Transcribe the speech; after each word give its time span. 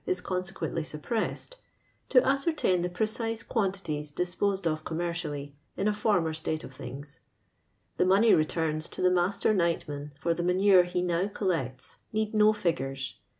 s 0.07 0.19
consequently 0.19 0.81
Mii»pr(ssod, 0.81 1.53
to 2.09 2.19
ascer 2.21 2.57
tain 2.57 2.81
tho 2.81 2.87
]M 2.87 2.95
oi:iso 2.95 3.47
quantities 3.47 4.11
disposed 4.11 4.65
of 4.65 4.83
coni 4.83 5.03
luorciiilly. 5.03 5.51
in 5.77 5.87
a 5.87 5.91
fonner 5.93 6.33
stat^ 6.33 6.63
of 6.63 6.73
thinpr>?. 6.75 7.19
Tho 7.97 8.05
money 8.05 8.31
rotnrns 8.31 8.89
to 8.93 9.03
tho 9.03 9.11
ma^ter 9.11 9.55
ni'j:htman 9.55 10.09
for 10.17 10.33
tho 10.33 10.41
manure 10.41 10.85
he 10.85 11.03
now 11.03 11.27
collects 11.27 11.97
noed 12.11 12.33
no 12.33 12.51
ii^nnvs. 12.51 13.13